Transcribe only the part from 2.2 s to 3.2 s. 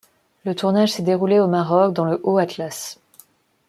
Haut Atlas.